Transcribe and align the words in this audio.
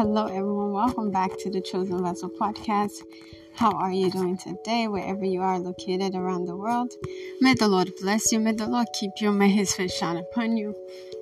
Hello, 0.00 0.24
everyone. 0.28 0.72
Welcome 0.72 1.10
back 1.10 1.36
to 1.40 1.50
the 1.50 1.60
Chosen 1.60 2.02
Vessel 2.02 2.30
podcast. 2.30 3.02
How 3.52 3.70
are 3.72 3.92
you 3.92 4.10
doing 4.10 4.38
today, 4.38 4.88
wherever 4.88 5.26
you 5.26 5.42
are 5.42 5.58
located 5.58 6.14
around 6.14 6.46
the 6.46 6.56
world? 6.56 6.94
May 7.42 7.52
the 7.52 7.68
Lord 7.68 7.92
bless 8.00 8.32
you. 8.32 8.40
May 8.40 8.52
the 8.52 8.66
Lord 8.66 8.86
keep 8.94 9.10
you. 9.20 9.30
May 9.30 9.50
His 9.50 9.74
face 9.74 9.92
shine 9.92 10.16
upon 10.16 10.56
you. 10.56 10.74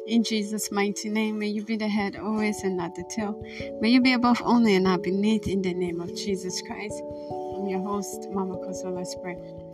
In 0.06 0.22
Jesus' 0.22 0.70
mighty 0.70 1.08
name, 1.08 1.40
may 1.40 1.48
you 1.48 1.64
be 1.64 1.76
the 1.76 1.88
head 1.88 2.14
always 2.14 2.62
and 2.62 2.76
not 2.76 2.94
the 2.94 3.02
tail. 3.10 3.42
May 3.80 3.88
you 3.88 4.00
be 4.00 4.12
above 4.12 4.40
only 4.44 4.76
and 4.76 4.84
not 4.84 5.02
beneath. 5.02 5.48
In 5.48 5.60
the 5.60 5.74
name 5.74 6.00
of 6.00 6.14
Jesus 6.14 6.62
Christ. 6.62 7.02
I'm 7.56 7.66
your 7.66 7.82
host, 7.82 8.28
Mama 8.30 8.58
Kosola 8.58 9.04
Spring. 9.04 9.67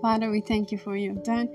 Father, 0.00 0.30
we 0.30 0.40
thank 0.40 0.72
you 0.72 0.78
for 0.78 0.90
what 0.90 1.00
you've 1.00 1.22
done. 1.22 1.48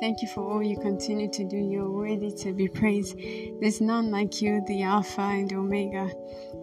Thank 0.00 0.22
you 0.22 0.28
for 0.28 0.42
all 0.48 0.62
you 0.62 0.78
continue 0.78 1.28
to 1.32 1.44
do. 1.44 1.56
You're 1.56 1.90
worthy 1.90 2.30
to 2.30 2.52
be 2.52 2.68
praised. 2.68 3.18
There's 3.60 3.80
none 3.80 4.12
like 4.12 4.40
you, 4.40 4.62
the 4.68 4.82
Alpha 4.82 5.22
and 5.22 5.52
Omega, 5.52 6.08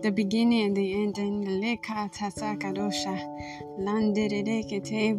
the 0.02 0.12
beginning 0.12 0.68
and 0.68 0.78
the 0.78 0.94
end. 0.94 1.18
And 1.18 1.60
Leka 1.60 2.10
Tasakadosha. 2.14 3.20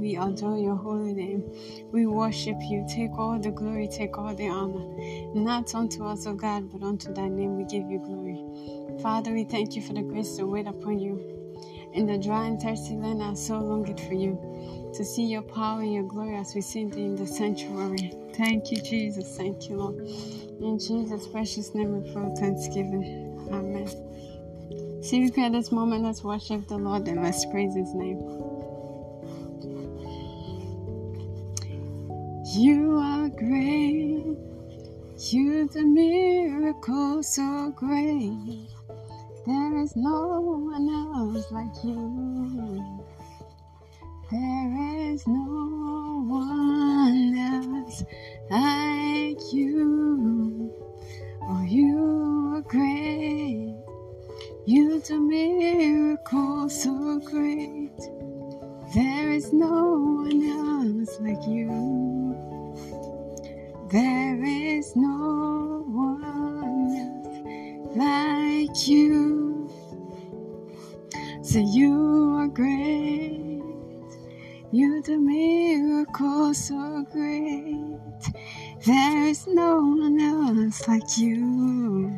We 0.00 0.16
adore 0.16 0.58
your 0.58 0.76
holy 0.76 1.12
name. 1.12 1.44
We 1.92 2.06
worship 2.06 2.56
you. 2.62 2.86
Take 2.88 3.18
all 3.18 3.38
the 3.38 3.50
glory, 3.50 3.86
take 3.88 4.16
all 4.16 4.34
the 4.34 4.48
honor. 4.48 4.86
Not 5.34 5.74
unto 5.74 6.06
us, 6.06 6.26
O 6.26 6.32
God, 6.32 6.72
but 6.72 6.82
unto 6.82 7.12
thy 7.12 7.28
name 7.28 7.58
we 7.58 7.64
give 7.64 7.90
you 7.90 7.98
glory. 7.98 8.42
Father, 9.02 9.32
we 9.32 9.44
thank 9.44 9.76
you 9.76 9.82
for 9.82 9.92
the 9.92 10.02
grace 10.02 10.36
to 10.36 10.46
wait 10.46 10.66
upon 10.66 10.98
you. 10.98 11.35
In 11.96 12.06
the 12.06 12.18
dry 12.18 12.46
and 12.46 12.60
thirsty 12.60 12.94
land, 12.94 13.22
I 13.22 13.32
so 13.32 13.58
longed 13.58 13.98
for 13.98 14.12
you 14.12 14.38
to 14.94 15.02
see 15.02 15.24
your 15.24 15.40
power 15.40 15.80
and 15.80 15.94
your 15.94 16.02
glory 16.02 16.36
as 16.36 16.54
we 16.54 16.60
sing 16.60 16.92
in 16.92 17.16
the 17.16 17.26
sanctuary. 17.26 18.12
Thank 18.34 18.70
you, 18.70 18.82
Jesus. 18.82 19.34
Thank 19.34 19.70
you, 19.70 19.76
Lord. 19.76 19.96
In 20.60 20.78
Jesus' 20.78 21.26
precious 21.26 21.74
name 21.74 21.98
we 21.98 22.12
pray 22.12 22.34
thanksgiving. 22.38 23.48
Amen. 23.50 23.88
See, 25.02 25.20
we 25.20 25.42
at 25.42 25.52
this 25.52 25.72
moment. 25.72 26.04
Let's 26.04 26.22
worship 26.22 26.68
the 26.68 26.76
Lord 26.76 27.08
and 27.08 27.22
let's 27.22 27.46
praise 27.46 27.74
His 27.74 27.94
name. 27.94 28.18
You 32.56 32.98
are 32.98 33.30
great. 33.30 34.36
You 35.30 35.66
the 35.68 35.82
miracle 35.82 37.22
so 37.22 37.72
great. 37.74 38.68
There 39.46 39.78
is 39.78 39.94
no 39.94 40.40
one 40.40 40.88
else 40.88 41.52
like 41.52 41.84
you. 41.84 43.06
There 44.28 45.12
is 45.12 45.24
no 45.28 45.55
You 74.76 75.00
do 75.00 75.18
miracles 75.18 76.68
so 76.68 77.02
great. 77.10 77.96
There 78.84 79.26
is 79.26 79.46
no 79.46 79.76
one 79.76 80.20
else 80.20 80.86
like 80.86 81.16
you. 81.16 82.12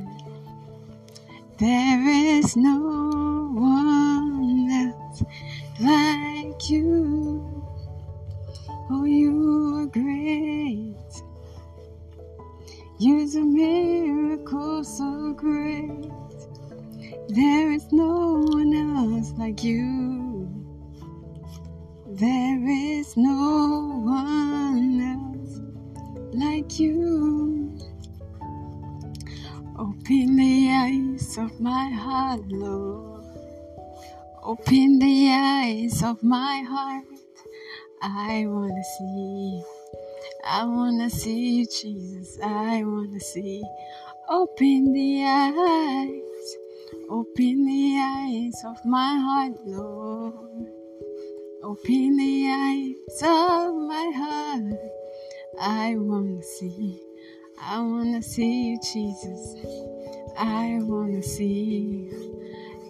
There 1.61 2.09
is 2.09 2.57
no 2.57 2.81
one 3.55 4.69
else 4.73 5.23
like 5.79 6.69
you. 6.69 7.65
Oh, 8.91 9.05
you 9.05 9.77
are 9.77 9.87
great. 9.87 10.97
You 12.99 13.31
do 13.31 13.45
miracle 13.45 14.83
so 14.83 15.33
great. 15.33 16.11
There 17.29 17.71
is 17.71 17.93
no 17.93 18.43
one 18.51 18.75
else 18.75 19.31
like 19.39 19.63
you. 19.63 20.18
There 22.11 22.67
is 22.67 23.19
no 23.19 24.03
one 24.03 24.99
else 24.99 25.61
like 26.33 26.81
you. 26.81 27.79
Open 29.79 30.37
the 30.37 30.71
eyes 30.71 31.37
of 31.37 31.61
my 31.61 31.91
heart, 31.91 32.41
Lord. 32.49 33.25
Open 34.43 34.99
the 34.99 35.31
eyes 35.31 36.03
of 36.03 36.23
my 36.23 36.65
heart. 36.67 37.05
I 38.01 38.47
want 38.47 38.73
to 38.73 38.85
see. 38.97 39.63
I 40.45 40.65
want 40.65 41.03
to 41.03 41.11
see 41.15 41.59
you, 41.59 41.67
Jesus. 41.67 42.39
I 42.43 42.85
want 42.85 43.13
to 43.13 43.21
see. 43.21 43.63
Open 44.31 44.95
the 44.95 45.25
eyes. 45.25 46.57
Open 47.11 47.67
the 47.67 47.99
eyes 47.99 48.65
of 48.65 48.83
my 48.87 49.19
heart, 49.19 49.59
Lord. 49.67 50.78
Open 51.69 52.17
the 52.17 52.49
eyes 52.49 53.23
of 53.23 53.75
my 53.75 54.11
heart. 54.17 54.73
I 55.61 55.97
wanna 55.99 56.43
see, 56.43 56.99
I 57.61 57.79
wanna 57.81 58.23
see 58.23 58.71
you, 58.71 58.79
Jesus. 58.81 59.55
I 60.39 60.79
wanna 60.81 61.23
see 61.23 62.09
you, 62.09 62.41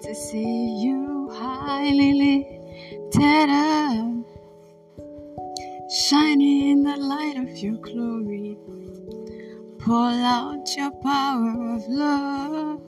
to 0.05 0.15
see 0.15 0.79
you 0.81 1.29
highly 1.33 2.13
lifted 2.23 3.51
up, 3.51 4.25
shining 5.91 6.71
in 6.71 6.85
the 6.85 6.97
light 6.99 7.37
of 7.37 7.59
your 7.59 7.79
glory. 7.79 8.59
Pour 9.81 10.09
out 10.09 10.77
your 10.77 10.93
power 11.03 11.75
of 11.75 11.83
love 11.89 12.81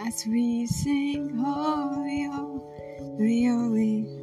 as 0.00 0.26
we 0.28 0.66
sing, 0.66 1.30
Holy, 1.34 2.24
Holy. 2.24 2.68
Holy, 3.18 4.17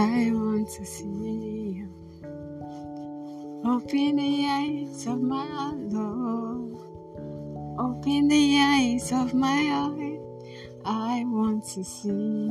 I 0.00 0.30
want 0.32 0.66
to 0.70 0.86
see 0.86 1.04
you. 1.04 1.88
Open 3.66 4.16
the 4.16 4.46
eyes 4.46 5.06
of 5.06 5.20
my 5.20 5.72
Lord. 5.74 6.72
Open 7.78 8.28
the 8.28 8.58
eyes 8.58 9.12
of 9.12 9.34
my 9.34 9.62
heart. 9.66 10.18
I 10.86 11.22
want 11.26 11.66
to 11.74 11.84
see. 11.84 12.48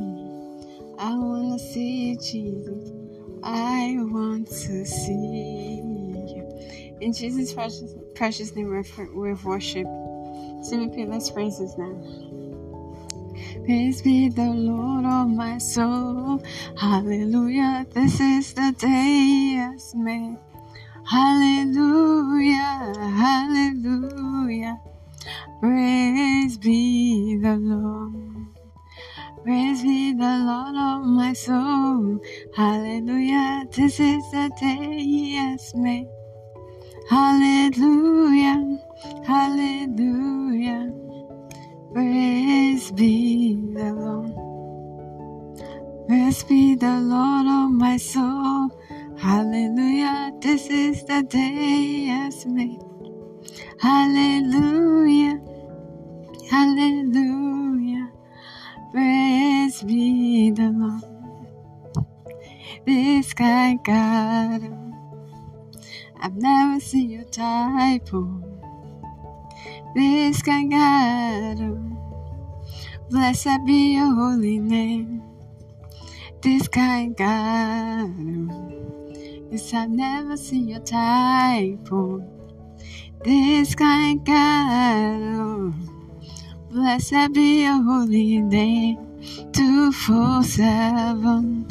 I 0.96 1.16
want 1.16 1.58
to 1.58 1.66
see 1.72 2.16
Jesus. 2.18 2.92
I 3.42 3.96
want 3.98 4.46
to 4.46 4.86
see 4.86 5.82
you. 5.82 6.96
In 7.00 7.12
Jesus' 7.12 7.52
precious, 7.52 7.96
precious 8.14 8.54
name, 8.54 8.70
we've 8.70 9.44
worship. 9.44 9.88
Simply, 10.62 11.04
let's 11.04 11.30
praise 11.32 11.58
His 11.58 11.76
name. 11.76 12.49
Praise 13.64 14.02
be 14.02 14.28
the 14.28 14.50
Lord 14.50 15.04
of 15.04 15.28
my 15.28 15.58
soul. 15.58 16.42
Hallelujah. 16.76 17.86
This 17.92 18.20
is 18.20 18.54
the 18.54 18.74
day 18.78 19.54
has 19.58 19.94
made. 19.94 20.38
Hallelujah. 21.06 22.92
Hallelujah. 23.16 24.80
Praise 25.60 26.56
be 26.58 27.36
the 27.36 27.56
Lord. 27.56 28.46
Praise 29.42 29.82
be 29.82 30.12
the 30.12 30.36
Lord 30.46 30.76
of 30.76 31.06
my 31.06 31.32
soul. 31.32 32.20
Hallelujah. 32.54 33.64
This 33.74 33.98
is 34.00 34.22
the 34.30 34.50
day 34.60 34.98
he 34.98 35.34
has 35.34 35.74
made. 35.74 36.06
Hallelujah. 37.08 38.78
Hallelujah. 39.26 40.92
Be 42.94 43.54
the 43.72 43.92
Lord. 43.92 44.34
Praise 46.08 46.42
be 46.42 46.74
the 46.74 47.00
Lord 47.00 47.46
of 47.46 47.70
my 47.70 47.96
soul. 47.96 48.68
Hallelujah. 49.16 50.32
This 50.40 50.66
is 50.66 51.04
the 51.04 51.22
day 51.22 52.06
has 52.06 52.44
made. 52.46 52.82
Hallelujah. 53.78 55.40
Hallelujah. 56.50 58.10
Praise 58.90 59.82
be 59.82 60.50
the 60.50 60.70
Lord. 60.74 61.04
This 62.84 63.32
got 63.34 64.62
him. 64.62 64.94
I've 66.20 66.36
never 66.36 66.80
seen 66.80 67.10
your 67.10 67.24
type 67.24 68.12
of 68.12 68.42
this 69.94 70.42
kind 70.42 70.70
God. 70.70 71.60
Oh. 71.60 72.09
Blessed 73.10 73.66
be 73.66 73.94
your 73.96 74.14
holy 74.14 74.60
name. 74.60 75.22
This 76.42 76.68
kind 76.68 77.16
God. 77.16 78.08
Yes, 79.50 79.74
I've 79.74 79.90
never 79.90 80.36
seen 80.36 80.68
your 80.68 80.78
type. 80.80 81.88
Oh. 81.90 82.22
this 83.24 83.74
kind 83.74 84.24
God. 84.24 85.22
Oh, 85.42 85.74
blessed 86.70 87.32
be 87.34 87.64
your 87.64 87.82
holy 87.82 88.38
name. 88.42 88.98
Two 89.52 89.90
four 89.90 90.44
seven. 90.44 91.66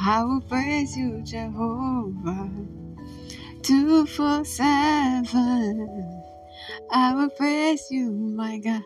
I 0.00 0.24
will 0.24 0.40
praise 0.42 0.96
you, 0.96 1.22
Jehovah. 1.22 2.50
Two 3.62 4.04
four 4.06 4.44
seven. 4.44 6.24
I 6.90 7.14
will 7.14 7.30
praise 7.30 7.86
you, 7.90 8.10
my 8.10 8.58
God. 8.58 8.82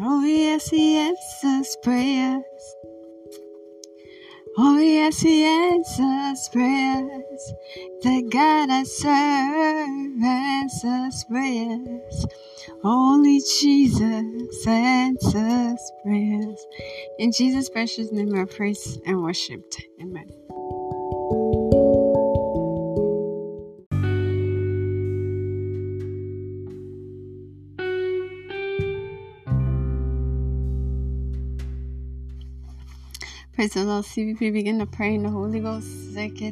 Oh 0.00 0.24
yes, 0.24 0.68
He 0.68 0.96
answers 0.96 1.76
prayers. 1.82 2.76
Oh 4.56 4.78
yes, 4.78 5.20
He 5.20 5.44
answers 5.44 6.48
prayers. 6.52 7.52
The 8.02 8.22
God 8.30 8.70
I 8.70 8.84
serve 8.84 10.22
answers 10.24 11.24
prayers. 11.24 12.26
Only 12.84 13.40
Jesus 13.60 14.66
answers 14.66 15.92
prayers. 16.04 16.66
In 17.18 17.32
Jesus' 17.32 17.68
precious 17.68 18.10
name, 18.12 18.34
I 18.34 18.44
praise 18.44 18.98
and 19.06 19.22
worshipped. 19.22 19.82
Amen. 20.00 20.41
Praise 33.62 33.74
the 33.74 33.84
Lord. 33.84 34.04
CVP 34.04 34.52
begin 34.52 34.80
to 34.80 34.86
pray 34.86 35.14
in 35.14 35.22
the 35.22 35.30
Holy 35.30 35.60
Ghost. 35.60 35.86
Thank 36.14 36.40
you, 36.40 36.50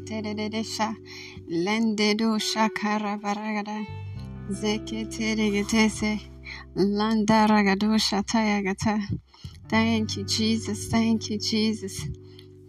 Jesus. 10.25 10.87
Thank 10.87 11.31
you, 11.31 11.39
Jesus. 11.41 12.07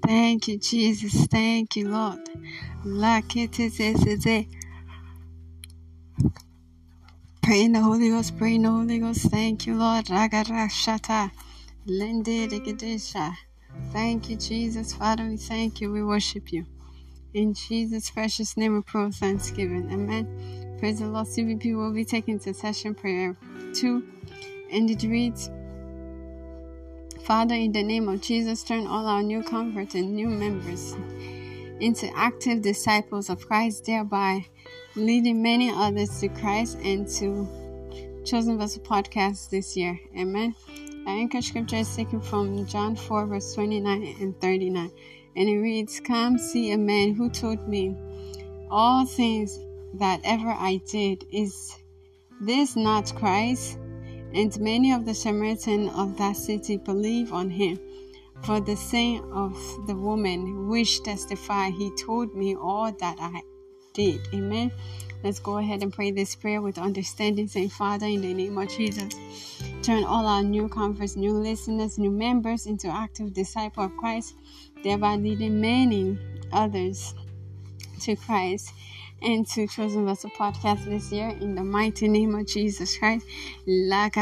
Thank 0.03 0.47
you, 0.47 0.57
Jesus. 0.57 1.27
Thank 1.27 1.75
you, 1.75 1.89
Lord. 1.89 2.27
Pray 7.43 7.61
in 7.61 7.73
the 7.73 7.81
Holy 7.81 8.09
Ghost. 8.09 8.35
Pray 8.39 8.55
in 8.55 8.63
the 8.63 8.71
Holy 8.71 8.97
Ghost. 8.97 9.21
Thank 9.29 9.67
you, 9.67 9.75
Lord. 9.75 10.05
Ragarashata. 10.05 11.29
Lenderegedesha. 11.87 13.35
Thank 13.91 14.29
you, 14.29 14.37
Jesus. 14.37 14.93
Father, 14.93 15.27
we 15.27 15.37
thank 15.37 15.81
you. 15.81 15.91
We 15.91 16.03
worship 16.03 16.51
you. 16.51 16.65
In 17.33 17.53
Jesus' 17.53 18.09
precious 18.09 18.57
name, 18.57 18.75
we 18.75 18.81
pray 18.81 19.09
thanksgiving. 19.11 19.89
Amen. 19.91 20.77
Praise 20.79 20.99
the 20.99 21.07
Lord. 21.07 21.27
CVP 21.27 21.75
will 21.75 21.93
be 21.93 22.05
taking 22.05 22.35
intercession 22.35 22.95
prayer 22.95 23.37
two. 23.73 24.03
And 24.71 24.89
it 24.89 25.03
reads 25.03 25.49
Father, 27.23 27.55
in 27.55 27.71
the 27.71 27.83
name 27.83 28.09
of 28.09 28.21
Jesus, 28.21 28.63
turn 28.63 28.87
all 28.87 29.05
our 29.07 29.21
new 29.21 29.43
converts 29.43 29.95
and 29.95 30.15
new 30.15 30.27
members 30.27 30.95
into 31.79 32.09
active 32.15 32.61
disciples 32.61 33.29
of 33.29 33.47
Christ, 33.47 33.85
thereby 33.85 34.45
leading 34.95 35.41
many 35.41 35.69
others 35.69 36.19
to 36.19 36.29
Christ 36.29 36.77
and 36.83 37.07
to 37.19 37.47
Chosen 38.25 38.57
Vessel 38.57 38.81
Podcast 38.83 39.49
this 39.49 39.77
year. 39.77 39.99
Amen. 40.17 40.55
Our 41.07 41.13
anchor 41.13 41.41
scripture 41.41 41.77
is 41.77 41.95
taken 41.95 42.21
from 42.21 42.65
John 42.67 42.95
4, 42.95 43.25
verse 43.25 43.53
29 43.55 44.15
and 44.19 44.39
39. 44.39 44.91
And 45.35 45.49
it 45.49 45.57
reads, 45.57 45.99
Come 45.99 46.37
see 46.37 46.71
a 46.71 46.77
man 46.77 47.13
who 47.13 47.29
told 47.29 47.67
me 47.67 47.95
all 48.69 49.05
things 49.05 49.59
that 49.95 50.21
ever 50.23 50.49
I 50.49 50.79
did. 50.89 51.25
Is 51.31 51.75
this 52.39 52.75
not 52.75 53.15
Christ? 53.15 53.77
And 54.33 54.57
many 54.59 54.93
of 54.93 55.05
the 55.05 55.13
Samaritans 55.13 55.91
of 55.95 56.17
that 56.17 56.37
city 56.37 56.77
believe 56.77 57.33
on 57.33 57.49
him. 57.49 57.79
For 58.43 58.59
the 58.59 58.75
saying 58.75 59.23
of 59.33 59.53
the 59.87 59.95
woman 59.95 60.67
which 60.67 61.03
testified, 61.03 61.73
he 61.73 61.91
told 61.95 62.35
me 62.35 62.55
all 62.55 62.91
that 62.91 63.17
I 63.19 63.41
did. 63.93 64.21
Amen. 64.33 64.71
Let's 65.23 65.39
go 65.39 65.57
ahead 65.57 65.83
and 65.83 65.93
pray 65.93 66.11
this 66.11 66.35
prayer 66.35 66.61
with 66.61 66.79
understanding, 66.79 67.47
saying, 67.47 67.69
Father, 67.69 68.07
in 68.07 68.21
the 68.21 68.33
name 68.33 68.57
of 68.57 68.69
Jesus, 68.69 69.13
turn 69.81 70.03
all 70.03 70.27
our 70.27 70.43
new 70.43 70.67
converts, 70.69 71.15
new 71.15 71.33
listeners, 71.33 71.97
new 71.97 72.11
members 72.11 72.67
into 72.67 72.87
active 72.87 73.33
disciples 73.33 73.87
of 73.87 73.97
Christ, 73.97 74.35
thereby 74.83 75.15
leading 75.15 75.59
many 75.59 76.19
others 76.51 77.15
to 78.01 78.15
Christ 78.15 78.73
and 79.23 79.47
to 79.47 79.67
Chosen 79.67 80.05
Vessel 80.05 80.29
Podcast 80.31 80.85
this 80.85 81.11
year 81.11 81.29
in 81.29 81.55
the 81.55 81.63
mighty 81.63 82.07
name 82.07 82.35
of 82.35 82.45
Jesus 82.45 82.97
Christ. 82.97 83.25
Make 83.65 84.13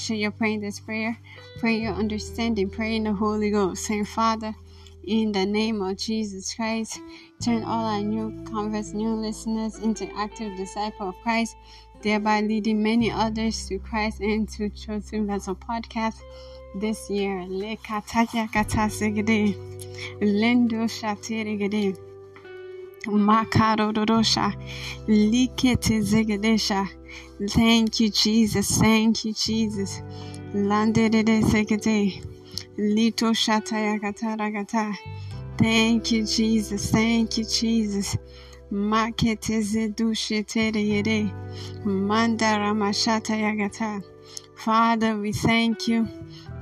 sure 0.00 0.16
you're 0.16 0.30
praying 0.30 0.60
this 0.60 0.80
prayer. 0.80 1.18
Pray 1.58 1.76
your 1.76 1.94
understanding. 1.94 2.68
Pray 2.68 2.96
in 2.96 3.04
the 3.04 3.12
Holy 3.12 3.50
Ghost. 3.50 3.84
Saying, 3.84 4.04
Father, 4.06 4.54
in 5.06 5.32
the 5.32 5.44
name 5.44 5.82
of 5.82 5.96
Jesus 5.96 6.54
Christ, 6.54 7.00
turn 7.42 7.64
all 7.64 7.84
our 7.84 8.00
new 8.00 8.44
converts, 8.44 8.92
new 8.92 9.14
listeners 9.14 9.78
into 9.78 10.08
active 10.16 10.56
disciples 10.56 11.14
of 11.14 11.22
Christ, 11.22 11.56
thereby 12.02 12.40
leading 12.40 12.82
many 12.82 13.10
others 13.10 13.66
to 13.68 13.78
Christ 13.78 14.20
and 14.20 14.48
to 14.50 14.68
Chosen 14.70 15.26
Vessel 15.26 15.56
Podcast 15.56 16.20
this 16.74 17.10
year. 17.10 17.44
Le 17.48 17.76
kataya 17.76 18.48
katasegede, 18.50 19.54
lendo 20.20 20.86
shatirigede, 20.88 21.98
makarodorosha, 23.06 24.54
likete 25.08 26.00
zegedesha. 26.00 26.88
Thank 27.50 28.00
you, 28.00 28.10
Jesus. 28.10 28.78
Thank 28.78 29.24
you, 29.24 29.32
Jesus. 29.32 30.00
Landede 30.54 31.42
segede. 31.42 32.31
Lito 32.78 33.32
shataya 33.34 34.00
kataragata. 34.00 34.94
Thank 35.58 36.12
you, 36.12 36.24
Jesus. 36.24 36.90
Thank 36.90 37.38
you, 37.38 37.44
Jesus. 37.44 38.16
Mandara 41.84 42.72
mashata 42.74 43.36
yagata. 43.36 44.02
Father, 44.56 45.18
we 45.18 45.32
thank 45.32 45.88
you. 45.88 46.08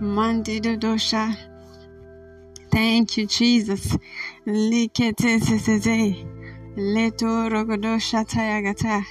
Mandido 0.00 0.76
dosha. 0.76 1.36
Thank 2.72 3.16
you, 3.16 3.26
Jesus. 3.26 3.96
Liketeze. 4.46 6.26
Leto 6.76 7.48
rogodosha 7.48 8.24
tayagata. 8.24 9.04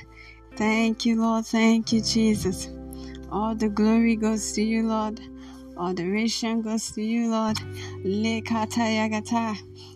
Thank 0.58 1.06
you, 1.06 1.22
Lord. 1.22 1.46
Thank 1.46 1.94
you, 1.94 2.02
Jesus. 2.02 2.70
All 3.32 3.56
the 3.56 3.70
glory 3.70 4.16
goes 4.18 4.52
to 4.54 4.62
you, 4.62 4.88
Lord. 4.88 5.22
Adoration 5.80 6.62
goes 6.62 6.92
to 6.92 7.02
you, 7.02 7.32
Lord. 7.32 7.58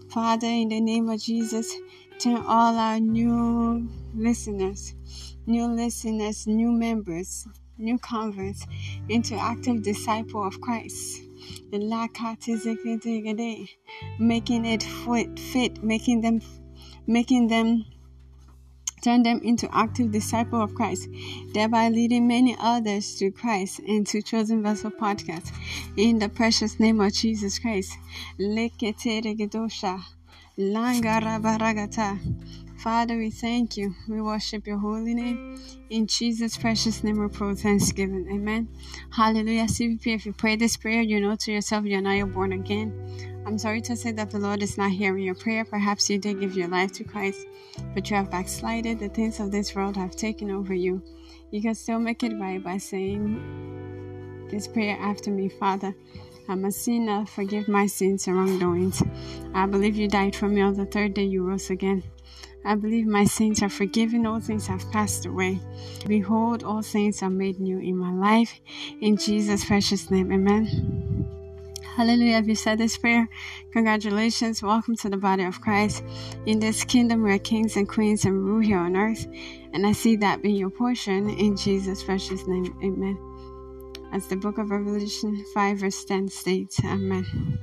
Father, 0.09 0.47
in 0.47 0.69
the 0.69 0.79
name 0.79 1.09
of 1.09 1.21
Jesus, 1.21 1.75
turn 2.19 2.37
all 2.47 2.77
our 2.77 3.01
new 3.01 3.89
listeners, 4.15 4.95
new 5.45 5.67
listeners, 5.67 6.47
new 6.47 6.71
members, 6.71 7.45
new 7.77 7.97
converts 7.99 8.65
into 9.09 9.35
active 9.35 9.83
disciple 9.83 10.47
of 10.47 10.61
Christ. 10.61 11.21
Making 14.19 14.65
it 14.65 14.83
fit, 14.83 15.39
fit, 15.39 15.83
making 15.83 16.21
them, 16.21 16.41
making 17.07 17.47
them 17.49 17.85
turn 19.03 19.23
them 19.23 19.39
into 19.43 19.67
active 19.75 20.11
disciples 20.11 20.63
of 20.63 20.75
Christ, 20.75 21.09
thereby 21.53 21.89
leading 21.89 22.27
many 22.27 22.55
others 22.59 23.15
to 23.15 23.31
Christ 23.31 23.79
and 23.79 24.07
to 24.07 24.21
Chosen 24.21 24.63
Vessel 24.63 24.91
Podcast. 24.91 25.51
In 25.97 26.19
the 26.19 26.29
precious 26.29 26.79
name 26.79 27.01
of 27.01 27.13
Jesus 27.13 27.59
Christ. 27.59 27.91
Father, 32.83 33.17
we 33.17 33.29
thank 33.29 33.77
you. 33.77 33.95
We 34.09 34.21
worship 34.21 34.67
your 34.67 34.77
holy 34.77 35.13
name. 35.13 35.57
In 35.89 36.05
Jesus' 36.05 36.57
precious 36.57 37.01
name, 37.01 37.17
we 37.17 37.29
pray 37.29 37.55
thanksgiving. 37.55 38.27
Amen. 38.29 38.67
Hallelujah. 39.09 39.67
CVP, 39.67 40.07
if 40.07 40.25
you 40.25 40.33
pray 40.33 40.57
this 40.57 40.75
prayer, 40.75 41.01
you 41.01 41.21
know 41.21 41.37
to 41.37 41.53
yourself 41.53 41.85
you're 41.85 42.01
not 42.01 42.33
born 42.33 42.51
again. 42.51 42.91
I'm 43.47 43.57
sorry 43.57 43.79
to 43.83 43.95
say 43.95 44.11
that 44.11 44.31
the 44.31 44.39
Lord 44.39 44.61
is 44.61 44.77
not 44.77 44.91
hearing 44.91 45.23
your 45.23 45.33
prayer. 45.33 45.63
Perhaps 45.63 46.09
you 46.09 46.17
did 46.17 46.41
give 46.41 46.57
your 46.57 46.67
life 46.67 46.91
to 46.93 47.05
Christ, 47.05 47.47
but 47.93 48.09
you 48.09 48.17
have 48.17 48.29
backslided. 48.29 48.99
The 48.99 49.07
things 49.07 49.39
of 49.39 49.49
this 49.49 49.73
world 49.73 49.95
have 49.95 50.17
taken 50.17 50.51
over 50.51 50.73
you. 50.73 51.01
You 51.51 51.61
can 51.61 51.75
still 51.75 51.99
make 51.99 52.21
it 52.21 52.37
right 52.37 52.61
by 52.61 52.79
saying 52.79 54.49
this 54.51 54.67
prayer 54.67 54.97
after 54.99 55.31
me 55.31 55.47
Father, 55.47 55.95
I'm 56.49 56.65
a 56.65 56.71
sinner. 56.73 57.25
Forgive 57.27 57.69
my 57.69 57.87
sins 57.87 58.27
and 58.27 58.35
wrongdoings. 58.35 59.01
I 59.53 59.67
believe 59.67 59.95
you 59.95 60.09
died 60.09 60.35
for 60.35 60.49
me 60.49 60.59
on 60.59 60.73
the 60.73 60.85
third 60.85 61.13
day 61.13 61.23
you 61.23 61.47
rose 61.47 61.69
again. 61.69 62.03
I 62.65 62.75
believe 62.75 63.05
my 63.05 63.25
sins 63.25 63.61
are 63.61 63.69
forgiven, 63.69 64.25
all 64.25 64.39
things 64.39 64.67
have 64.67 64.89
passed 64.91 65.25
away. 65.25 65.59
Behold, 66.07 66.63
all 66.63 66.81
things 66.81 67.21
are 67.21 67.29
made 67.29 67.59
new 67.59 67.79
in 67.79 67.97
my 67.97 68.13
life. 68.13 68.61
In 69.01 69.17
Jesus' 69.17 69.65
precious 69.65 70.09
name, 70.09 70.31
amen. 70.31 70.93
Hallelujah. 71.95 72.37
If 72.37 72.47
you 72.47 72.55
said 72.55 72.79
this 72.79 72.97
prayer, 72.97 73.29
congratulations. 73.71 74.63
Welcome 74.63 74.95
to 74.97 75.09
the 75.09 75.17
body 75.17 75.43
of 75.43 75.61
Christ. 75.61 76.03
In 76.47 76.59
this 76.59 76.83
kingdom, 76.83 77.21
we're 77.21 77.37
kings 77.37 77.77
and 77.77 77.87
queens 77.87 78.25
and 78.25 78.43
rule 78.43 78.61
here 78.61 78.79
on 78.79 78.95
earth. 78.95 79.27
And 79.73 79.85
I 79.85 79.91
see 79.91 80.15
that 80.15 80.41
being 80.41 80.55
your 80.55 80.71
portion 80.71 81.29
in 81.29 81.55
Jesus' 81.55 82.01
precious 82.01 82.47
name. 82.47 82.75
Amen. 82.83 83.19
As 84.11 84.25
the 84.27 84.37
book 84.37 84.57
of 84.57 84.71
Revelation 84.71 85.45
5, 85.53 85.77
verse 85.77 86.03
10 86.05 86.29
states, 86.29 86.79
Amen. 86.83 87.59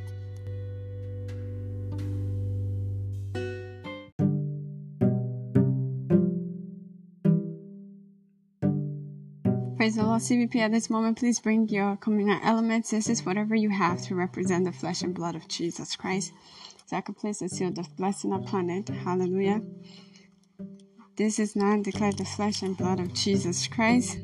Praise 9.80 9.96
the 9.96 10.02
Lord. 10.02 10.20
CVP 10.20 10.56
at 10.56 10.72
this 10.72 10.90
moment, 10.90 11.16
please 11.16 11.40
bring 11.40 11.66
your 11.70 11.96
communion 11.96 12.38
elements. 12.42 12.90
This 12.90 13.08
is 13.08 13.24
whatever 13.24 13.54
you 13.54 13.70
have 13.70 14.02
to 14.02 14.14
represent 14.14 14.66
the 14.66 14.72
flesh 14.72 15.00
and 15.00 15.14
blood 15.14 15.34
of 15.34 15.48
Jesus 15.48 15.96
Christ. 15.96 16.34
Place 17.16 17.40
a 17.40 17.48
seal 17.48 17.68
of 17.68 17.96
blessing 17.96 18.34
upon 18.34 18.68
it. 18.68 18.90
Hallelujah. 18.90 19.62
This 21.16 21.38
is 21.38 21.56
now 21.56 21.80
declared 21.80 22.18
the 22.18 22.26
flesh 22.26 22.60
and 22.60 22.76
blood 22.76 23.00
of 23.00 23.14
Jesus 23.14 23.66
Christ. 23.68 24.18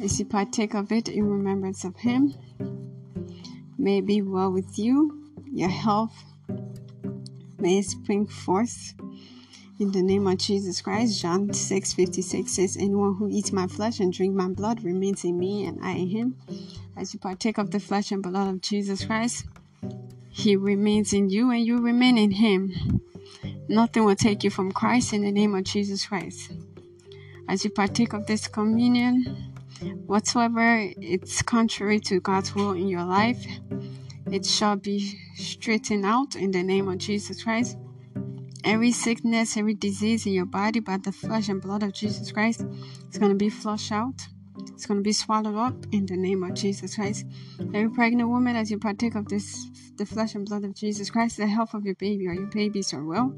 As 0.00 0.20
you 0.20 0.26
partake 0.26 0.74
of 0.74 0.92
it 0.92 1.08
in 1.08 1.28
remembrance 1.28 1.82
of 1.82 1.96
Him, 1.96 2.32
may 3.78 3.98
it 3.98 4.06
be 4.06 4.22
well 4.22 4.52
with 4.52 4.78
you, 4.78 5.28
your 5.52 5.70
health 5.70 6.14
may 7.58 7.78
it 7.78 7.86
spring 7.86 8.28
forth 8.28 8.94
in 9.82 9.90
the 9.90 10.00
name 10.00 10.28
of 10.28 10.38
Jesus 10.38 10.80
Christ, 10.80 11.20
John 11.20 11.52
6 11.52 11.92
56 11.94 12.52
says, 12.52 12.76
Anyone 12.76 13.16
who 13.16 13.28
eats 13.28 13.50
my 13.50 13.66
flesh 13.66 13.98
and 13.98 14.12
drink 14.12 14.32
my 14.32 14.46
blood 14.46 14.84
remains 14.84 15.24
in 15.24 15.36
me, 15.36 15.66
and 15.66 15.84
I 15.84 15.94
in 15.94 16.08
him. 16.08 16.36
As 16.96 17.12
you 17.12 17.18
partake 17.18 17.58
of 17.58 17.72
the 17.72 17.80
flesh 17.80 18.12
and 18.12 18.22
blood 18.22 18.48
of 18.48 18.60
Jesus 18.60 19.04
Christ, 19.04 19.44
he 20.30 20.54
remains 20.54 21.12
in 21.12 21.30
you, 21.30 21.50
and 21.50 21.66
you 21.66 21.78
remain 21.78 22.16
in 22.16 22.30
him. 22.30 23.00
Nothing 23.68 24.04
will 24.04 24.14
take 24.14 24.44
you 24.44 24.50
from 24.50 24.70
Christ 24.70 25.12
in 25.12 25.22
the 25.22 25.32
name 25.32 25.52
of 25.56 25.64
Jesus 25.64 26.06
Christ. 26.06 26.52
As 27.48 27.64
you 27.64 27.70
partake 27.70 28.12
of 28.12 28.28
this 28.28 28.46
communion, 28.46 29.52
whatsoever 30.06 30.90
it's 30.96 31.42
contrary 31.42 31.98
to 32.00 32.20
God's 32.20 32.54
will 32.54 32.70
in 32.70 32.86
your 32.86 33.04
life, 33.04 33.44
it 34.30 34.46
shall 34.46 34.76
be 34.76 35.18
straightened 35.34 36.06
out 36.06 36.36
in 36.36 36.52
the 36.52 36.62
name 36.62 36.88
of 36.88 36.98
Jesus 36.98 37.42
Christ. 37.42 37.76
Every 38.64 38.92
sickness, 38.92 39.56
every 39.56 39.74
disease 39.74 40.24
in 40.24 40.32
your 40.32 40.46
body 40.46 40.78
by 40.80 40.98
the 40.98 41.10
flesh 41.10 41.48
and 41.48 41.60
blood 41.60 41.82
of 41.82 41.92
Jesus 41.92 42.30
Christ 42.30 42.64
is 43.10 43.18
going 43.18 43.32
to 43.32 43.36
be 43.38 43.50
flushed 43.50 43.90
out. 43.90 44.22
It's 44.68 44.86
going 44.86 45.00
to 45.00 45.04
be 45.04 45.12
swallowed 45.12 45.56
up 45.56 45.74
in 45.92 46.06
the 46.06 46.16
name 46.16 46.44
of 46.44 46.54
Jesus 46.54 46.94
Christ. 46.94 47.26
Every 47.58 47.90
pregnant 47.90 48.28
woman, 48.28 48.54
as 48.54 48.70
you 48.70 48.78
partake 48.78 49.16
of 49.16 49.28
this, 49.28 49.66
the 49.96 50.06
flesh 50.06 50.34
and 50.34 50.46
blood 50.46 50.64
of 50.64 50.74
Jesus 50.74 51.10
Christ, 51.10 51.38
the 51.38 51.46
health 51.46 51.74
of 51.74 51.84
your 51.84 51.96
baby 51.96 52.28
or 52.28 52.34
your 52.34 52.46
babies 52.46 52.92
are 52.92 53.04
well. 53.04 53.34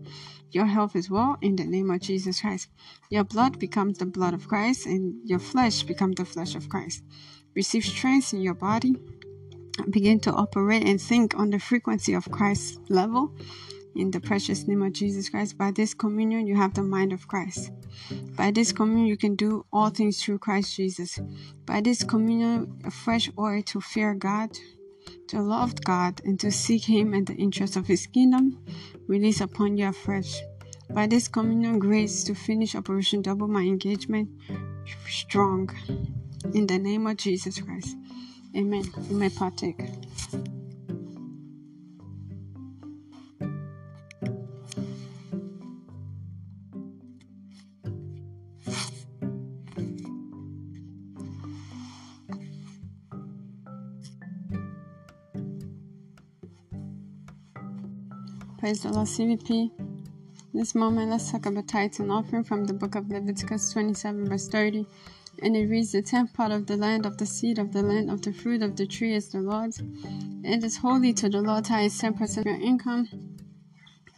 Your 0.51 0.67
health 0.67 0.95
is 0.95 1.11
well 1.11 1.37
in 1.41 1.57
the 1.57 1.65
name 1.65 1.91
of 1.91 2.01
Jesus 2.01 2.41
Christ. 2.41 2.69
Your 3.11 3.25
blood 3.25 3.59
becomes 3.59 3.99
the 3.99 4.07
blood 4.07 4.35
of 4.35 4.47
Christ, 4.47 4.87
and 4.87 5.17
your 5.25 5.39
flesh 5.39 5.83
becomes 5.85 6.17
the 6.17 6.25
flesh 6.25 6.55
of 6.55 6.69
Christ. 6.69 7.03
Receive 7.55 7.85
strength 7.85 8.35
in 8.35 8.41
your 8.41 8.55
body. 8.55 8.95
Begin 9.91 10.21
to 10.21 10.33
operate 10.33 10.87
and 10.87 11.01
think 11.01 11.35
on 11.37 11.51
the 11.51 11.59
frequency 11.59 12.15
of 12.15 12.31
Christ's 12.31 12.79
level 12.89 13.35
in 13.97 14.11
the 14.11 14.21
precious 14.21 14.67
name 14.67 14.83
of 14.83 14.93
Jesus 14.93 15.29
Christ. 15.29 15.57
By 15.57 15.71
this 15.71 15.95
communion, 15.95 16.47
you 16.47 16.57
have 16.57 16.75
the 16.75 16.83
mind 16.83 17.13
of 17.13 17.29
Christ. 17.29 17.71
By 18.37 18.51
this 18.51 18.73
communion, 18.73 19.07
you 19.07 19.17
can 19.17 19.37
do 19.37 19.65
all 19.73 19.91
things 19.91 20.23
through 20.23 20.39
Christ 20.39 20.77
Jesus. 20.77 21.21
By 21.67 21.81
this 21.81 22.03
communion, 22.03 22.81
a 22.85 22.91
fresh 22.91 23.31
oil 23.39 23.63
to 23.67 23.81
fear 23.81 24.15
God, 24.15 24.51
to 25.29 25.41
love 25.41 25.75
God, 25.83 26.21
and 26.25 26.39
to 26.41 26.51
seek 26.51 26.85
Him 26.85 27.15
and 27.15 27.27
the 27.27 27.35
interest 27.35 27.77
of 27.77 27.87
His 27.87 28.07
kingdom, 28.07 28.65
release 29.07 29.41
upon 29.41 29.77
you 29.77 29.89
afresh. 29.89 30.41
By 30.91 31.07
this 31.07 31.29
communion, 31.29 31.79
grace 31.79 32.25
to 32.25 32.35
finish 32.35 32.75
Operation 32.75 33.23
Double 33.23 33.49
My 33.49 33.63
Engagement 33.63 34.29
strong. 35.09 35.71
In 36.53 36.67
the 36.67 36.79
name 36.79 37.07
of 37.07 37.17
Jesus 37.17 37.61
Christ. 37.61 37.97
Amen. 38.57 38.85
You 39.09 39.17
may 39.17 39.31
partake. 39.31 39.81
Praise 58.65 58.81
the 58.81 58.89
Lord, 58.89 59.09
CVP. 59.09 59.71
This 60.55 60.75
moment, 60.75 61.11
let's 61.11 61.31
talk 61.31 61.45
about 61.45 61.69
tithes 61.69 62.01
and 62.01 62.11
offering 62.11 62.45
from 62.45 62.65
the 62.65 62.73
book 62.73 62.95
of 62.95 63.11
Leviticus 63.11 63.71
27, 63.75 64.27
verse 64.27 64.49
30. 64.49 64.87
And 65.43 65.55
it 65.55 65.67
reads, 65.67 65.93
The 65.93 66.01
tenth 66.01 66.33
part 66.33 66.51
of 66.51 66.67
the 66.67 66.79
land, 66.79 67.05
of 67.05 67.19
the 67.19 67.27
seed, 67.27 67.59
of 67.59 67.75
the 67.75 67.83
land, 67.83 68.11
of 68.11 68.23
the 68.23 68.33
fruit 68.33 68.63
of 68.63 68.75
the 68.75 68.87
tree 68.87 69.13
is 69.13 69.29
the 69.29 69.41
Lord's. 69.41 69.83
It 70.43 70.65
is 70.65 70.79
holy 70.79 71.13
to 71.13 71.29
the 71.29 71.43
Lord. 71.43 71.67
Tithes 71.67 72.01
10% 72.01 72.39
of 72.39 72.47
your 72.47 72.59
income 72.59 73.37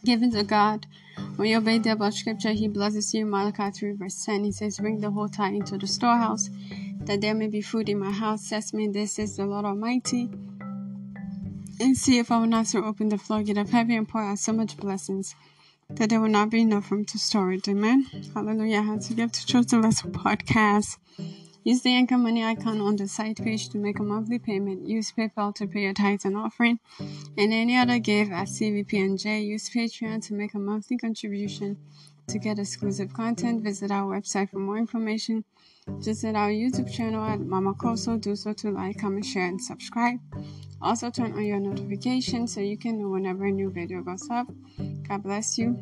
given 0.05 0.31
to 0.31 0.43
God. 0.45 0.87
When 1.35 1.49
you 1.49 1.57
obey 1.57 1.79
the 1.79 1.91
above 1.91 2.13
scripture, 2.13 2.53
He 2.53 2.69
blesses 2.69 3.13
you. 3.13 3.25
Malachi 3.25 3.69
3, 3.71 3.97
verse 3.97 4.23
10. 4.23 4.45
He 4.45 4.53
says, 4.53 4.79
Bring 4.79 5.01
the 5.01 5.11
whole 5.11 5.27
tithe 5.27 5.55
into 5.55 5.77
the 5.77 5.87
storehouse, 5.87 6.49
that 7.01 7.19
there 7.19 7.35
may 7.35 7.47
be 7.47 7.59
food 7.59 7.89
in 7.89 7.99
my 7.99 8.11
house. 8.11 8.47
Says 8.47 8.73
me, 8.73 8.87
This 8.87 9.19
is 9.19 9.35
the 9.35 9.45
Lord 9.45 9.65
Almighty 9.65 10.29
and 11.79 11.97
see 11.97 12.19
if 12.19 12.31
I 12.31 12.39
will 12.39 12.47
not 12.47 12.67
so 12.67 12.83
open 12.83 13.09
the 13.09 13.17
floodgate 13.17 13.57
of 13.57 13.69
heaven 13.69 13.95
and 13.95 14.07
pour 14.07 14.21
out 14.21 14.39
so 14.39 14.53
much 14.53 14.77
blessings 14.77 15.35
that 15.89 16.09
there 16.09 16.19
will 16.19 16.29
not 16.29 16.49
be 16.49 16.61
enough 16.61 16.91
room 16.91 17.05
to 17.05 17.17
store 17.17 17.53
it. 17.53 17.67
Amen. 17.67 18.05
Hallelujah. 18.33 18.81
How 18.81 18.97
to 18.97 19.13
give 19.13 19.31
to 19.31 19.45
Chosen 19.45 19.81
Vessel 19.81 20.09
podcast. 20.11 20.97
Use 21.63 21.81
the 21.81 21.91
anchor 21.91 22.17
money 22.17 22.43
icon 22.43 22.79
on 22.79 22.95
the 22.95 23.07
site 23.07 23.43
page 23.43 23.69
to 23.69 23.77
make 23.77 23.99
a 23.99 24.03
monthly 24.03 24.39
payment. 24.39 24.87
Use 24.87 25.11
PayPal 25.11 25.53
to 25.55 25.67
pay 25.67 25.81
your 25.81 25.93
tithes 25.93 26.23
and 26.23 26.37
offering. 26.37 26.79
And 26.99 27.53
any 27.53 27.77
other 27.77 27.99
gift 27.99 28.31
at 28.31 28.47
CVP 28.47 28.93
and 28.93 29.19
J. 29.19 29.41
Use 29.41 29.69
Patreon 29.69 30.25
to 30.27 30.33
make 30.33 30.53
a 30.53 30.59
monthly 30.59 30.97
contribution. 30.97 31.77
To 32.29 32.39
get 32.39 32.59
exclusive 32.59 33.13
content, 33.13 33.63
visit 33.63 33.91
our 33.91 34.15
website 34.15 34.49
for 34.49 34.59
more 34.59 34.77
information. 34.77 35.43
Visit 35.87 36.35
our 36.35 36.49
YouTube 36.49 36.91
channel 36.91 37.23
at 37.23 37.39
Mama 37.39 37.73
Kosso. 37.73 38.19
Do 38.19 38.35
so 38.35 38.53
to 38.53 38.71
like, 38.71 38.99
comment, 38.99 39.25
share, 39.25 39.47
and 39.47 39.61
subscribe. 39.61 40.19
Also, 40.81 41.09
turn 41.09 41.33
on 41.33 41.45
your 41.45 41.59
notifications 41.59 42.53
so 42.53 42.59
you 42.59 42.77
can 42.77 42.99
know 42.99 43.09
whenever 43.09 43.45
a 43.45 43.51
new 43.51 43.69
video 43.69 44.01
goes 44.01 44.29
up. 44.29 44.47
God 45.07 45.23
bless 45.23 45.57
you. 45.57 45.77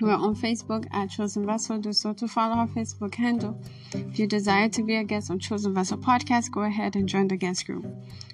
We're 0.00 0.14
on 0.14 0.34
Facebook 0.34 0.86
at 0.92 1.10
Chosen 1.10 1.44
Vessel. 1.44 1.78
Do 1.78 1.92
so 1.92 2.14
to 2.14 2.26
follow 2.26 2.54
our 2.54 2.66
Facebook 2.68 3.14
handle. 3.14 3.60
If 3.92 4.18
you 4.18 4.26
desire 4.26 4.68
to 4.70 4.82
be 4.82 4.96
a 4.96 5.04
guest 5.04 5.30
on 5.30 5.38
Chosen 5.38 5.74
Vessel 5.74 5.98
Podcast, 5.98 6.50
go 6.50 6.62
ahead 6.62 6.96
and 6.96 7.06
join 7.06 7.28
the 7.28 7.36
guest 7.36 7.66
group. 7.66 7.84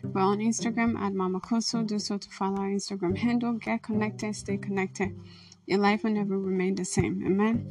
We're 0.05 0.21
on 0.21 0.39
Instagram 0.39 0.97
at 0.97 1.13
Mama 1.13 1.41
Kosso. 1.41 1.85
Do 1.85 1.99
so 1.99 2.19
to 2.19 2.31
follow 2.31 2.59
our 2.59 2.69
Instagram 2.69 3.17
handle. 3.19 3.55
Get 3.55 3.83
connected, 3.83 4.37
stay 4.37 4.57
connected. 4.59 5.19
Your 5.67 5.81
life 5.81 6.05
will 6.05 6.13
never 6.13 6.39
remain 6.39 6.77
the 6.77 6.85
same. 6.85 7.25
Amen. 7.27 7.69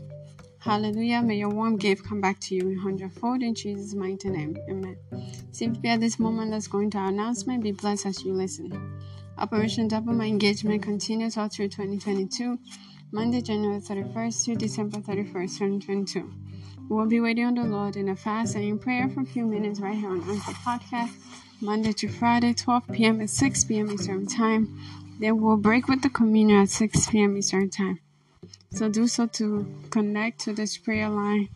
Hallelujah. 0.65 1.21
May 1.21 1.35
your 1.35 1.49
warm 1.49 1.77
gift 1.77 2.05
come 2.05 2.19
back 2.19 2.39
to 2.39 2.55
you 2.55 2.67
in 2.69 2.79
hundredfold 2.79 3.43
in 3.43 3.53
Jesus' 3.53 3.93
mighty 3.93 4.29
name. 4.29 4.57
Amen. 4.67 4.97
Simply 5.51 5.91
at 5.91 5.99
this 5.99 6.17
moment, 6.17 6.49
let's 6.49 6.65
go 6.65 6.79
into 6.79 6.97
our 6.97 7.09
announcement. 7.09 7.61
Be 7.61 7.71
blessed 7.71 8.07
as 8.07 8.25
you 8.25 8.33
listen. 8.33 8.99
Operation 9.37 9.87
Double 9.87 10.11
My 10.11 10.25
Engagement 10.25 10.81
continues 10.81 11.37
all 11.37 11.49
through 11.49 11.67
2022, 11.67 12.57
Monday, 13.11 13.41
January 13.41 13.79
31st 13.79 14.45
to 14.45 14.55
December 14.55 14.97
31st, 14.97 15.59
2022. 15.59 16.33
We 16.89 16.95
will 16.95 17.05
be 17.05 17.19
waiting 17.19 17.45
on 17.45 17.53
the 17.53 17.63
Lord 17.63 17.95
in 17.95 18.09
a 18.09 18.15
fast 18.15 18.55
and 18.55 18.63
in 18.63 18.79
prayer 18.79 19.07
for 19.07 19.21
a 19.21 19.25
few 19.25 19.45
minutes 19.45 19.79
right 19.79 19.95
here 19.95 20.09
on 20.09 20.27
Anchor 20.27 20.51
Podcast, 20.65 21.11
Monday 21.61 21.93
to 21.93 22.07
Friday, 22.07 22.55
12 22.55 22.87
p.m. 22.91 23.19
and 23.19 23.29
6 23.29 23.63
p.m. 23.65 23.91
Eastern 23.91 24.25
Time. 24.25 24.79
Then 25.19 25.39
we'll 25.39 25.57
break 25.57 25.87
with 25.87 26.01
the 26.01 26.09
communion 26.09 26.63
at 26.63 26.69
6 26.69 27.07
p.m. 27.11 27.37
Eastern 27.37 27.69
Time. 27.69 27.99
So 28.71 28.89
do 28.89 29.07
so 29.07 29.27
to 29.27 29.65
connect 29.89 30.41
to 30.41 30.53
this 30.53 30.77
prayer 30.77 31.09
line. 31.09 31.49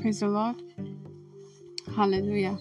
Praise 0.00 0.20
the 0.20 0.28
Lord. 0.28 0.56
Hallelujah. 1.94 2.58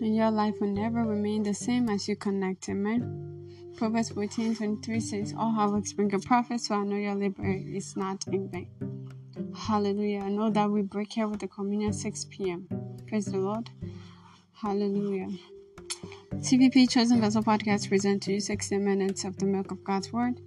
And 0.00 0.16
your 0.16 0.30
life 0.30 0.54
will 0.60 0.68
never 0.68 1.04
remain 1.04 1.42
the 1.42 1.52
same 1.54 1.88
as 1.88 2.08
you 2.08 2.16
connect. 2.16 2.68
Amen. 2.68 3.28
Proverbs 3.76 4.10
14 4.10 4.56
23 4.56 5.00
says, 5.00 5.34
All 5.36 5.70
works 5.70 5.92
bring 5.92 6.14
a 6.14 6.18
profit, 6.18 6.60
so 6.60 6.74
I 6.74 6.84
know 6.84 6.96
your 6.96 7.14
labor 7.14 7.44
is 7.46 7.96
not 7.96 8.26
in 8.28 8.48
vain. 8.48 8.68
Hallelujah. 9.56 10.20
I 10.20 10.30
know 10.30 10.50
that 10.50 10.70
we 10.70 10.82
break 10.82 11.12
here 11.12 11.28
with 11.28 11.40
the 11.40 11.48
communion 11.48 11.92
6 11.92 12.26
p.m. 12.30 12.68
Praise 13.06 13.26
the 13.26 13.38
Lord. 13.38 13.70
Hallelujah. 14.52 15.28
CVP 16.34 16.90
Chosen 16.90 17.20
Vessel 17.20 17.42
Podcast 17.42 17.88
presents 17.88 18.26
to 18.26 18.34
you 18.34 18.40
60 18.40 18.78
minutes 18.78 19.24
of 19.24 19.36
the 19.38 19.46
milk 19.46 19.70
of 19.70 19.82
God's 19.82 20.12
Word 20.12 20.40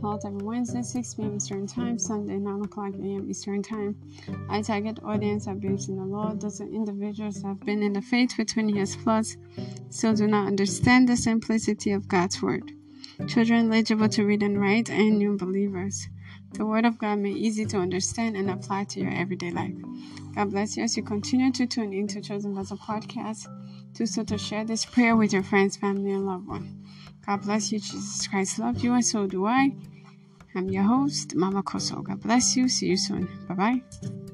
held 0.00 0.24
every 0.24 0.44
Wednesday, 0.44 0.82
6 0.82 1.14
p.m. 1.14 1.36
Eastern 1.36 1.66
Time, 1.66 1.98
Sunday, 1.98 2.36
9 2.36 2.62
o'clock 2.62 2.94
a.m. 2.94 3.26
Eastern 3.28 3.62
Time. 3.62 3.96
I 4.48 4.62
target 4.62 4.98
audience 5.04 5.46
are 5.46 5.54
babes 5.54 5.88
in 5.88 5.96
the 5.96 6.04
Lord. 6.04 6.40
Those 6.40 6.60
are 6.60 6.66
individuals 6.66 7.42
that 7.42 7.48
have 7.48 7.60
been 7.60 7.82
in 7.82 7.92
the 7.92 8.02
faith 8.02 8.32
for 8.32 8.44
20 8.44 8.72
years 8.72 8.96
plus, 8.96 9.36
still 9.90 10.14
do 10.14 10.26
not 10.26 10.46
understand 10.46 11.08
the 11.08 11.16
simplicity 11.16 11.92
of 11.92 12.08
God's 12.08 12.42
Word. 12.42 12.72
Children 13.28 13.72
eligible 13.72 14.08
to 14.10 14.24
read 14.24 14.42
and 14.42 14.60
write, 14.60 14.90
and 14.90 15.18
new 15.18 15.36
believers. 15.36 16.08
The 16.56 16.64
Word 16.64 16.86
of 16.86 16.96
God 16.96 17.18
made 17.18 17.36
easy 17.36 17.66
to 17.66 17.76
understand 17.76 18.34
and 18.34 18.50
apply 18.50 18.84
to 18.84 19.00
your 19.00 19.12
everyday 19.12 19.50
life. 19.50 19.74
God 20.34 20.50
bless 20.50 20.76
you 20.76 20.84
as 20.84 20.96
you 20.96 21.02
continue 21.02 21.52
to 21.52 21.66
tune 21.66 21.92
into 21.92 22.22
Chosen 22.22 22.54
Vessel 22.54 22.78
podcast. 22.78 23.46
Do 23.92 24.06
so 24.06 24.24
to 24.24 24.38
share 24.38 24.64
this 24.64 24.86
prayer 24.86 25.16
with 25.16 25.34
your 25.34 25.42
friends, 25.42 25.76
family, 25.76 26.12
and 26.12 26.26
loved 26.26 26.46
one. 26.46 26.82
God 27.26 27.42
bless 27.42 27.72
you. 27.72 27.78
Jesus 27.78 28.26
Christ 28.26 28.58
loved 28.58 28.82
you, 28.82 28.94
and 28.94 29.04
so 29.04 29.26
do 29.26 29.46
I. 29.46 29.74
I'm 30.54 30.70
your 30.70 30.84
host, 30.84 31.34
Mama 31.34 31.62
Kosso. 31.62 32.02
God 32.02 32.22
bless 32.22 32.56
you. 32.56 32.68
See 32.70 32.86
you 32.86 32.96
soon. 32.96 33.28
Bye 33.48 33.54
bye. 33.54 34.25